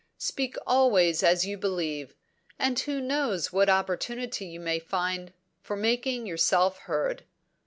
Speak 0.17 0.55
always 0.65 1.21
as 1.21 1.45
you 1.45 1.59
believe, 1.59 2.15
and 2.57 2.79
who 2.79 2.99
knows 2.99 3.53
what 3.53 3.69
opportunity 3.69 4.45
you 4.47 4.59
may 4.59 4.79
find 4.79 5.31
for 5.61 5.75
making 5.75 6.25
yourself 6.25 6.79
heard!" 6.89 7.23